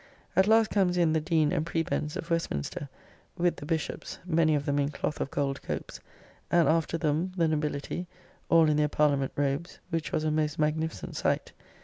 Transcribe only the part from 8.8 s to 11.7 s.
Parliament robes, which was a most magnificent sight.